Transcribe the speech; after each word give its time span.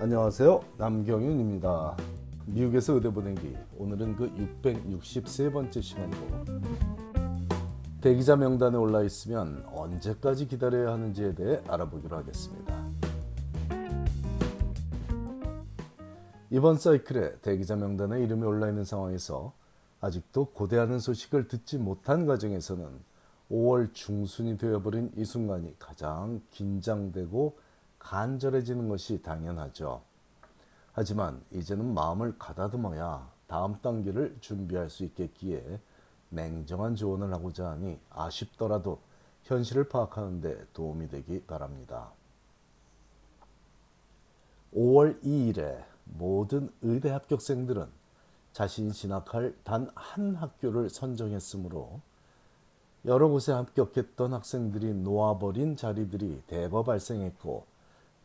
안녕하세요. 0.00 0.60
남경윤입니다. 0.76 1.96
미국에서 2.46 2.92
의대 2.92 3.12
보내기 3.12 3.56
오늘은 3.78 4.14
그 4.14 4.32
663번째 4.62 5.82
시간으로 5.82 6.20
대기자 8.00 8.36
명단에 8.36 8.76
올라 8.76 9.02
있으면 9.02 9.64
언제까지 9.74 10.46
기다려야 10.46 10.92
하는지에 10.92 11.34
대해 11.34 11.60
알아보기로 11.66 12.16
하겠습니다. 12.16 12.88
이번 16.50 16.76
사이클에 16.76 17.40
대기자 17.40 17.74
명단에 17.74 18.22
이름이 18.22 18.44
올라 18.44 18.68
있는 18.68 18.84
상황에서 18.84 19.52
아직도 20.00 20.52
고대하는 20.52 21.00
소식을 21.00 21.48
듣지 21.48 21.76
못한 21.76 22.24
과정에서는 22.24 22.86
5월 23.50 23.92
중순이 23.92 24.58
되어버린 24.58 25.10
이 25.16 25.24
순간이 25.24 25.74
가장 25.80 26.40
긴장되고 26.52 27.58
간절해지는 27.98 28.88
것이 28.88 29.22
당연하죠. 29.22 30.02
하지만 30.92 31.42
이제는 31.52 31.94
마음을 31.94 32.38
가다듬어야 32.38 33.30
다음 33.46 33.80
단계를 33.80 34.36
준비할 34.40 34.90
수 34.90 35.04
있겠기에 35.04 35.80
냉정한 36.30 36.96
조언을 36.96 37.32
하고자 37.32 37.70
하니 37.70 37.98
아쉽더라도 38.10 39.00
현실을 39.44 39.88
파악하는 39.88 40.40
데 40.40 40.66
도움이 40.74 41.08
되기 41.08 41.42
바랍니다. 41.44 42.10
5월 44.74 45.22
2일에 45.22 45.84
모든 46.04 46.70
의대 46.82 47.10
합격생들은 47.10 47.86
자신이 48.52 48.92
진학할 48.92 49.54
단 49.64 49.88
한 49.94 50.34
학교를 50.34 50.90
선정했으므로 50.90 52.00
여러 53.04 53.28
곳에 53.28 53.52
합격했던 53.52 54.34
학생들이 54.34 54.94
놓아버린 54.94 55.76
자리들이 55.76 56.42
대거 56.48 56.82
발생했고 56.82 57.64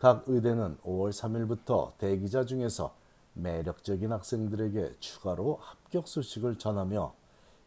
각 0.04 0.26
의대는 0.28 0.80
5월 0.84 1.12
3일부터 1.12 1.98
대기자 1.98 2.44
중에서 2.44 2.94
매력적인 3.36 4.12
학생들에게 4.12 4.96
추가로 5.00 5.60
합격 5.62 6.10
소식을 6.10 6.58
전하며 6.58 7.14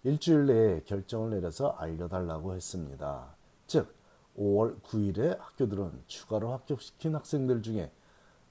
일주일 0.04 0.44
내에 0.44 0.82
결정을 0.84 1.30
내려서 1.30 1.70
알려달라고 1.78 2.54
했습니다. 2.54 3.34
즉, 3.66 3.90
5월 4.36 4.82
9일에 4.82 5.38
학교들은 5.38 6.02
추가로 6.08 6.52
합격시킨 6.52 7.14
학생들 7.14 7.62
중에 7.62 7.90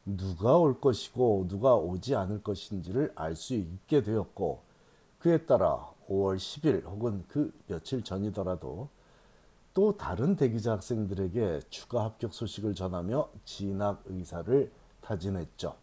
누가 0.03 0.57
올 0.57 0.81
것이고 0.81 1.45
누가 1.47 1.75
오지 1.75 2.15
않을 2.15 2.41
것인지를 2.41 3.13
알 3.13 3.35
수 3.35 3.53
있게 3.53 4.01
되었고 4.01 4.63
그에 5.19 5.45
따라 5.45 5.93
5월 6.09 6.37
10일 6.37 6.85
혹은 6.85 7.23
그 7.27 7.53
며칠 7.67 8.03
전이더라도 8.03 8.89
또 9.75 9.97
다른 9.97 10.37
대기자 10.37 10.71
학생들에게 10.71 11.59
추가 11.69 12.05
합격 12.05 12.33
소식을 12.33 12.73
전하며 12.75 13.27
진학 13.43 14.01
의사를 14.05 14.71
타진했죠. 15.01 15.75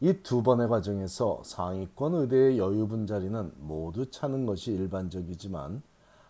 이 0.00 0.12
두 0.24 0.42
번의 0.42 0.68
과정에서 0.68 1.42
상위권 1.44 2.14
의대의 2.14 2.58
여유분 2.58 3.06
자리는 3.06 3.52
모두 3.56 4.10
차는 4.10 4.46
것이 4.46 4.72
일반적이지만 4.72 5.80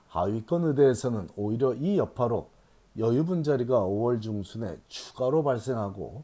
하위권 0.08 0.64
의대에서는 0.64 1.30
오히려 1.36 1.72
이 1.72 1.96
여파로 1.96 2.50
여유분 2.98 3.42
자리가 3.42 3.80
5월 3.80 4.20
중순에 4.20 4.78
추가로 4.88 5.42
발생하고 5.42 6.22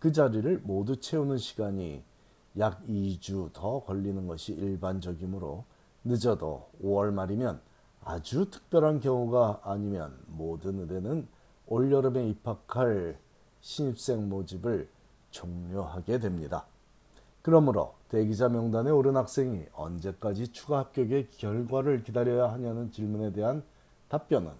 그 0.00 0.10
자리를 0.10 0.62
모두 0.64 0.96
채우는 0.96 1.38
시간이 1.38 2.02
약 2.58 2.84
2주 2.88 3.52
더 3.52 3.78
걸리는 3.84 4.26
것이 4.26 4.54
일반적이므로 4.54 5.64
늦어도 6.02 6.66
5월 6.82 7.12
말이면 7.12 7.67
아주 8.10 8.50
특별한 8.50 9.00
경우가 9.00 9.60
아니면 9.64 10.16
모든 10.28 10.78
의대는 10.78 11.28
올여름에 11.66 12.26
입학할 12.30 13.18
신입생 13.60 14.30
모집을 14.30 14.88
종료하게 15.30 16.18
됩니다. 16.18 16.64
그러므로 17.42 17.96
대기자 18.08 18.48
명단에 18.48 18.90
오른 18.90 19.14
학생이 19.14 19.66
언제까지 19.74 20.54
추가 20.54 20.78
합격의 20.78 21.28
결과를 21.32 22.02
기다려야 22.02 22.50
하냐는 22.50 22.90
질문에 22.92 23.30
대한 23.32 23.62
답변은 24.08 24.52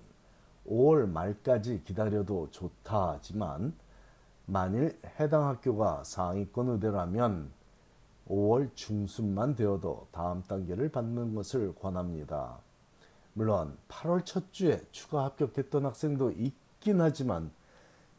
5월 0.66 1.09
말까지 1.09 1.84
기다려도 1.86 2.48
좋다지만 2.50 3.72
만일 4.44 5.00
해당 5.19 5.47
학교가 5.47 6.04
상위권 6.04 6.69
의대라면 6.69 7.50
5월 8.28 8.69
중순만 8.75 9.56
되어도 9.56 10.06
다음 10.12 10.42
단계를 10.42 10.91
받는 10.91 11.34
것을 11.34 11.75
권합니다. 11.76 12.67
물론 13.38 13.78
8월 13.87 14.25
첫 14.25 14.53
주에 14.53 14.82
추가 14.91 15.25
합격했던 15.26 15.87
학생도 15.87 16.32
있긴 16.32 17.00
하지만 17.00 17.53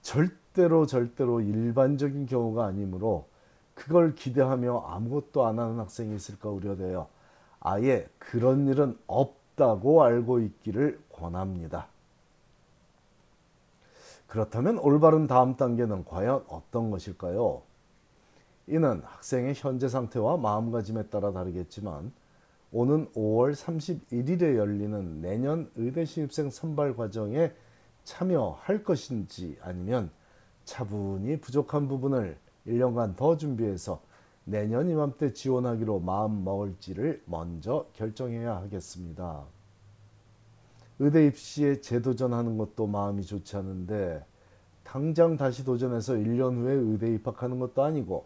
절대로 0.01 0.85
절대로 0.85 1.41
일반적인 1.41 2.25
경우가 2.25 2.65
아니므로 2.65 3.27
그걸 3.75 4.15
기대하며 4.15 4.79
아무것도 4.79 5.45
안 5.45 5.59
하는 5.59 5.77
학생이 5.77 6.15
있을까 6.15 6.47
우려되어 6.47 7.09
아예 7.59 8.07
그런 8.17 8.65
일은 8.67 8.97
없다고 9.07 10.03
알고 10.03 10.39
있기를 10.39 11.01
권합니다. 11.11 11.87
그렇다면 14.27 14.77
올바른 14.77 15.27
다음 15.27 15.57
단계는 15.57 16.05
과연 16.05 16.45
어떤 16.47 16.91
것일까요? 16.91 17.61
이는 18.67 19.01
학생의 19.03 19.55
현재 19.57 19.89
상태와 19.89 20.37
마음가짐에 20.37 21.07
따라 21.07 21.33
다르겠지만 21.33 22.13
오는 22.71 23.07
5월 23.13 23.53
31일에 23.53 24.55
열리는 24.55 25.21
내년 25.21 25.71
의대 25.75 26.05
신입생 26.05 26.49
선발 26.49 26.95
과정에 26.95 27.51
참여할 28.03 28.83
것인지 28.83 29.57
아니면 29.61 30.11
차분히 30.65 31.39
부족한 31.41 31.87
부분을 31.87 32.37
1년간 32.67 33.15
더 33.15 33.37
준비해서 33.37 34.01
내년 34.43 34.89
이맘때 34.89 35.33
지원하기로 35.33 35.99
마음 35.99 36.43
먹을지를 36.43 37.23
먼저 37.25 37.87
결정해야 37.93 38.57
하겠습니다. 38.57 39.45
의대 40.99 41.25
입시에 41.25 41.81
재도전하는 41.81 42.57
것도 42.57 42.87
마음이 42.87 43.23
좋지 43.23 43.55
않은데 43.55 44.23
당장 44.83 45.37
다시 45.37 45.63
도전해서 45.63 46.13
1년 46.15 46.57
후에 46.57 46.73
의대 46.73 47.13
입학하는 47.13 47.59
것도 47.59 47.83
아니고 47.83 48.25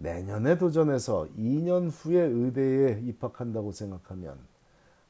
내년에 0.00 0.56
도전해서 0.58 1.26
2년 1.36 1.90
후에 1.90 2.20
의대에 2.20 3.00
입학한다고 3.00 3.72
생각하면 3.72 4.38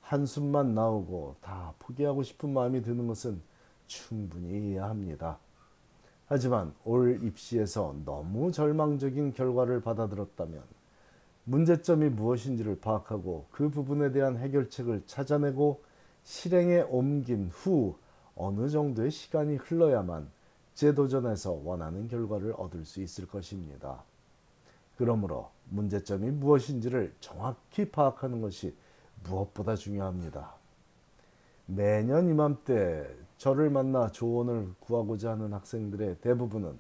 한숨만 0.00 0.74
나오고 0.74 1.36
다 1.42 1.74
포기하고 1.78 2.22
싶은 2.22 2.54
마음이 2.54 2.80
드는 2.80 3.06
것은 3.06 3.42
충분히 3.86 4.70
이해합니다. 4.70 5.38
하지만 6.26 6.72
올 6.86 7.22
입시에서 7.22 7.96
너무 8.06 8.50
절망적인 8.50 9.34
결과를 9.34 9.82
받아들었다면 9.82 10.62
문제점이 11.44 12.08
무엇인지를 12.08 12.80
파악하고 12.80 13.46
그 13.50 13.68
부분에 13.68 14.10
대한 14.12 14.38
해결책을 14.38 15.02
찾아내고 15.04 15.82
실행에 16.24 16.80
옮긴 16.88 17.50
후 17.52 17.96
어느 18.34 18.70
정도의 18.70 19.10
시간이 19.10 19.56
흘러야만 19.56 20.30
재도전해서 20.72 21.60
원하는 21.62 22.08
결과를 22.08 22.54
얻을 22.56 22.86
수 22.86 23.02
있을 23.02 23.26
것입니다. 23.26 24.02
그러므로 24.98 25.50
문제점이 25.70 26.32
무엇인지를 26.32 27.14
정확히 27.20 27.88
파악하는 27.88 28.40
것이 28.40 28.76
무엇보다 29.22 29.76
중요합니다. 29.76 30.54
매년 31.66 32.28
이맘때 32.28 33.08
저를 33.36 33.70
만나 33.70 34.08
조언을 34.08 34.74
구하고자 34.80 35.32
하는 35.32 35.52
학생들의 35.52 36.18
대부분은 36.20 36.76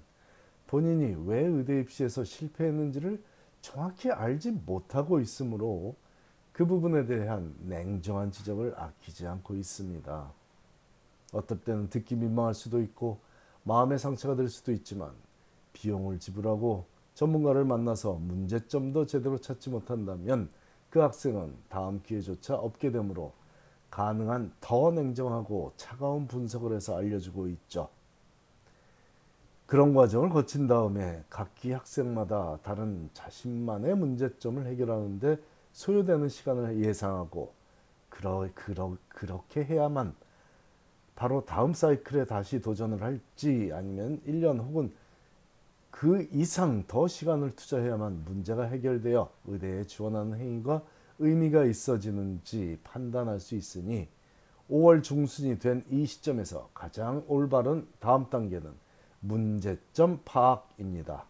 본인이 0.66 1.14
왜 1.28 1.44
의대 1.44 1.80
입시에서 1.80 2.24
실패했는지를 2.24 3.22
정확히 3.60 4.10
알지 4.10 4.50
못하고 4.50 5.20
있으므로 5.20 5.94
그 6.52 6.66
부분에 6.66 7.06
대한 7.06 7.54
냉정한 7.60 8.32
지적을 8.32 8.74
아끼지 8.76 9.28
않고 9.28 9.54
있습니다. 9.54 10.32
어떨 11.34 11.60
때는 11.60 11.88
듣기 11.88 12.16
민망할 12.16 12.54
수도 12.54 12.82
있고 12.82 13.20
마음의 13.62 14.00
상처가 14.00 14.34
될 14.34 14.48
수도 14.48 14.72
있지만 14.72 15.12
비용을 15.72 16.18
지불하고 16.18 16.97
전문가를 17.18 17.64
만나서 17.64 18.12
문제점도 18.12 19.06
제대로 19.06 19.38
찾지 19.38 19.70
못한다면 19.70 20.48
그 20.88 21.00
학생은 21.00 21.52
다음 21.68 22.00
기회조차 22.00 22.54
없게 22.54 22.92
되므로 22.92 23.32
가능한 23.90 24.52
더 24.60 24.92
냉정하고 24.92 25.72
차가운 25.76 26.28
분석을 26.28 26.76
해서 26.76 26.96
알려주고 26.96 27.48
있죠. 27.48 27.88
그런 29.66 29.94
과정을 29.94 30.28
거친 30.28 30.68
다음에 30.68 31.24
각기 31.28 31.72
학생마다 31.72 32.60
다른 32.62 33.10
자신만의 33.14 33.96
문제점을 33.96 34.64
해결하는데 34.64 35.38
소요되는 35.72 36.28
시간을 36.28 36.84
예상하고 36.84 37.52
그러, 38.08 38.48
그러, 38.54 38.96
그렇게 39.08 39.64
해야만 39.64 40.14
바로 41.16 41.44
다음 41.44 41.74
사이클에 41.74 42.26
다시 42.26 42.60
도전을 42.60 43.02
할지 43.02 43.72
아니면 43.74 44.20
1년 44.24 44.60
혹은 44.60 44.92
그 45.90 46.28
이상 46.32 46.84
더 46.86 47.08
시간을 47.08 47.56
투자해야만 47.56 48.24
문제가 48.24 48.64
해결되어 48.64 49.30
의대에 49.46 49.84
지원하는 49.84 50.38
행위가 50.38 50.82
의미가 51.18 51.64
있어지는지 51.64 52.78
판단할 52.84 53.40
수 53.40 53.54
있으니 53.56 54.08
5월 54.70 55.02
중순이 55.02 55.58
된 55.58 55.84
이 55.90 56.06
시점에서 56.06 56.70
가장 56.74 57.24
올바른 57.26 57.88
다음 58.00 58.28
단계는 58.30 58.70
문제점 59.20 60.20
파악입니다. 60.24 61.24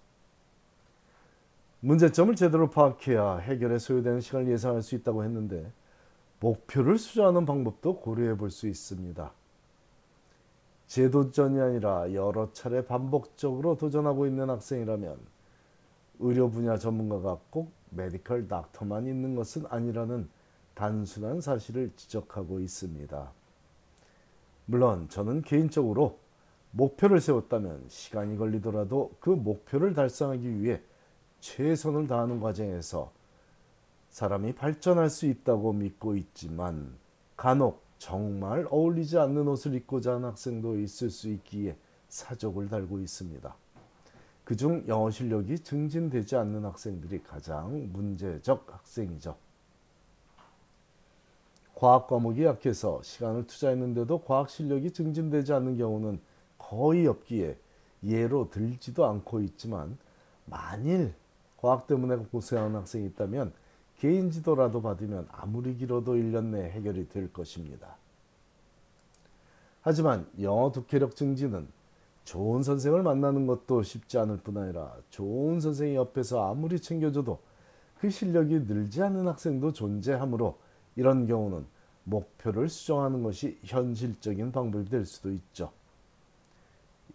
문제점을 1.81 2.34
제대로 2.34 2.69
파악해야 2.70 3.37
해결에 3.38 3.78
소요되는 3.78 4.20
시간을 4.20 4.49
예상할 4.50 4.82
수 4.82 4.96
있다고 4.96 5.22
했는데 5.25 5.72
목표를 6.40 6.99
수정하는 6.99 7.46
방법도 7.46 8.00
고려해 8.00 8.37
볼 8.37 8.50
수 8.50 8.66
있습니다. 8.69 9.32
재도전이 10.88 11.61
아니라 11.61 12.12
여러 12.14 12.52
차례 12.52 12.85
반복적으로 12.85 13.76
도전하고 13.76 14.26
있는 14.26 14.49
학생이라면 14.50 15.19
의료 16.20 16.50
분야 16.50 16.79
전문가가 16.79 17.38
꼭 17.50 17.70
메디컬 17.90 18.49
닥터만 18.49 19.06
있는 19.06 19.35
것은 19.37 19.64
아니라는 19.69 20.29
단순한 20.75 21.40
사실을 21.40 21.93
지적하고 21.96 22.61
있습니다. 22.61 23.31
물론 24.67 25.08
저는 25.08 25.43
개인적으로 25.43 26.19
목표를 26.70 27.20
세웠다면 27.20 27.84
시간이 27.88 28.37
걸리더라도 28.37 29.12
그 29.20 29.31
목표를 29.31 29.94
달성하기 29.94 30.62
위해 30.62 30.81
최선을 31.41 32.06
다하는 32.06 32.41
과정에서 32.41 33.11
사람이 34.11 34.55
발전할 34.55 35.11
수 35.11 35.26
있다고 35.26 35.73
믿고 35.73 36.17
있지만 36.17 36.94
간혹 37.37 37.88
정말 37.99 38.67
어울리지 38.71 39.19
않는 39.19 39.47
옷을 39.49 39.75
입고자 39.75 40.15
하는 40.15 40.29
학생도 40.29 40.79
있을 40.79 41.11
수 41.11 41.29
있기에 41.29 41.77
사족을 42.09 42.69
달고 42.69 43.00
있습니다. 43.00 43.55
그중 44.45 44.85
영어 44.89 45.11
실력이 45.11 45.59
증진되지 45.59 46.37
않는 46.37 46.65
학생들이 46.65 47.23
가장 47.23 47.91
문제적 47.93 48.67
학생이죠. 48.73 49.37
과학 51.75 52.06
과목이 52.09 52.45
약해서 52.45 53.00
시간을 53.03 53.47
투자했는데도 53.47 54.23
과학 54.23 54.49
실력이 54.49 54.93
증진되지 54.93 55.53
않는 55.53 55.77
경우는 55.77 56.19
거의 56.56 57.06
없기에 57.06 57.56
예로 58.05 58.51
들지도 58.51 59.05
않고 59.06 59.41
있지만 59.43 59.99
만일 60.47 61.15
과학 61.59 61.87
때문에 61.87 62.17
고생하는 62.17 62.77
학생이 62.77 63.06
있다면 63.06 63.53
개인 63.99 64.31
지도라도 64.31 64.81
받으면 64.81 65.27
아무리 65.33 65.77
길어도 65.77 66.15
1년 66.15 66.47
내에 66.47 66.71
해결이 66.71 67.09
될 67.09 67.33
것입니다. 67.33 67.97
하지만 69.83 70.27
영어 70.41 70.71
독해력 70.71 71.17
증진은 71.17 71.67
좋은 72.25 72.62
선생을 72.62 73.03
만나는 73.03 73.47
것도 73.47 73.83
쉽지 73.83 74.19
않을 74.19 74.39
뿐 74.39 74.59
아니라 74.59 74.95
좋은 75.11 75.61
선생이 75.61 75.95
옆에서 75.95 76.50
아무리 76.50 76.79
챙겨줘도 76.81 77.39
그 77.99 78.11
실력이 78.11 78.61
늘지 78.61 79.03
않는 79.03 79.27
학생도 79.27 79.73
존재하므로 79.73 80.59
이런 80.94 81.27
경우는 81.27 81.65
목표를 82.05 82.69
수정하는 82.69 83.23
것이 83.23 83.59
현실적인 83.65 84.53
방법이 84.53 84.89
될 84.89 85.05
수도 85.05 85.31
있죠. 85.31 85.73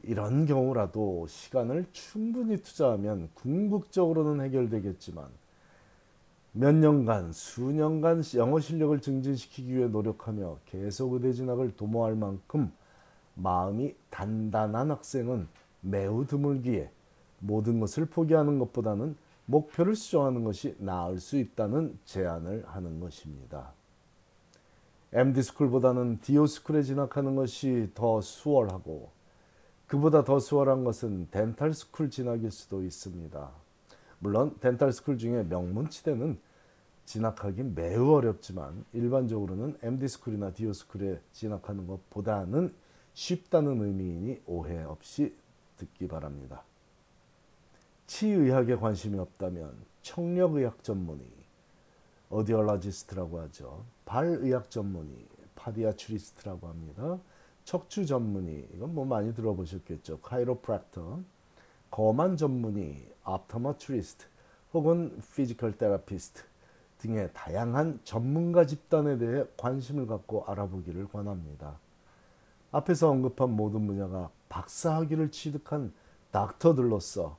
이런 0.04 0.46
경우라도 0.46 1.28
시간을 1.28 1.86
충분히 1.92 2.58
투자하면 2.58 3.30
궁극적으로는 3.36 4.44
해결되겠지만 4.46 5.26
몇 6.56 6.74
년간, 6.76 7.34
수년간 7.34 8.22
영어 8.36 8.60
실력을 8.60 9.00
증진시키기 9.02 9.76
위해 9.76 9.88
노력하며 9.88 10.60
계속 10.66 11.14
의대 11.14 11.34
진학을 11.34 11.76
도모할 11.76 12.16
만큼 12.16 12.72
마음이 13.34 13.96
단단한 14.12 14.92
학생은 14.92 15.48
매우 15.82 16.28
드물기에 16.28 16.92
모든 17.40 17.80
것을 17.80 18.06
포기하는 18.06 18.60
것보다는 18.60 19.16
목표를 19.48 19.96
수정하는 19.96 20.44
것이 20.44 20.76
나을 20.78 21.20
수 21.20 21.38
있다는 21.38 21.98
제안을 22.06 22.66
하는 22.68 23.00
것입니다. 23.00 23.74
MD스쿨보다는 25.12 26.22
DO 26.22 26.36
school에 26.36 26.84
진학하는 26.84 27.36
것이 27.36 27.90
더 27.96 28.22
수월하고 28.22 29.10
그보다 29.88 30.24
더 30.24 30.40
수월한 30.40 30.84
것은 30.84 31.30
dental 31.32 31.72
school 31.72 32.12
진학일 32.12 32.52
수도 32.52 32.84
있습니다. 32.84 33.63
물론 34.24 34.58
dental 34.62 34.94
school 34.94 35.18
중에 35.18 35.44
명문 35.44 35.90
치대는 35.90 36.40
진학하기 37.04 37.62
매우 37.76 38.14
어렵지만 38.14 38.86
일반적으로는 38.94 39.78
MD스쿨이나 39.82 40.54
DO 40.54 40.72
school에 40.72 41.20
진학하는 41.34 41.86
것보다는 41.88 42.74
쉽다는 43.14 43.82
의미이니 43.82 44.44
오해 44.46 44.82
없이 44.84 45.36
듣기 45.76 46.08
바랍니다. 46.08 46.64
치의학에 48.08 48.78
관심이 48.78 49.20
없다면 49.20 49.76
청력의학 50.04 50.82
전문의, 50.86 51.28
audiologist라고 52.30 53.42
하죠. 53.42 53.84
발의학 54.06 54.72
전문의, 54.72 55.28
podiatrist라고 55.56 56.70
합니다. 56.70 57.20
척추 57.66 58.06
전문의, 58.06 58.70
이건 58.74 58.96
뭐 58.96 59.04
많이 59.04 59.34
들어보셨겠죠. 59.34 60.22
chiropractor, 60.22 61.20
검안 61.94 62.38
전문의, 62.38 63.08
optometrist 63.24 64.26
혹은 64.74 65.16
physical 65.36 65.78
therapist 65.78 66.42
등의 66.98 67.30
다양한 67.36 68.00
전문가 68.04 68.66
집단에 68.66 69.20
대해 69.20 69.46
관심을 69.58 70.08
갖고 70.08 70.44
알아보기를 70.46 71.10
권합니다. 71.10 71.78
앞에서 72.72 73.12
언급한 73.12 73.52
모든 73.52 73.86
분야가 73.86 74.32
박사학위를 74.50 75.30
취득한 75.30 75.94
닥터들로서 76.32 77.38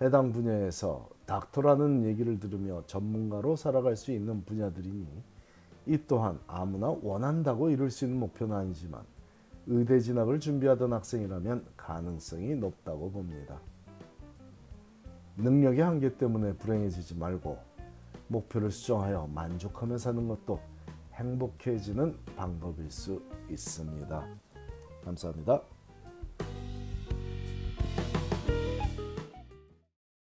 해당 0.00 0.32
분야에서 0.32 1.10
닥터라는 1.26 2.06
얘기를 2.06 2.40
들으며 2.40 2.82
전문가로 2.86 3.54
살아갈 3.54 3.96
수 3.96 4.12
있는 4.12 4.46
분야들이니 4.46 5.06
이 5.84 5.98
또한 6.08 6.40
아무나 6.46 6.88
원한다고 6.88 7.68
이룰 7.68 7.90
수 7.90 8.06
있는 8.06 8.18
목표는 8.18 8.56
아니지만 8.56 9.04
의대 9.66 10.00
진학을 10.00 10.40
준비하던 10.40 10.90
학생이라면 10.90 11.66
가능성이 11.76 12.54
높다고 12.54 13.10
봅니다. 13.10 13.60
능력의 15.42 15.80
한계 15.80 16.16
때문에 16.16 16.54
불행해지지 16.54 17.16
말고 17.16 17.58
목표를 18.28 18.70
수정하여 18.70 19.26
만족하며 19.34 19.98
사는 19.98 20.28
것도 20.28 20.60
행복해지는 21.14 22.16
방법일 22.36 22.90
수 22.90 23.22
있습니다. 23.50 24.26
감사합니다. 25.04 25.62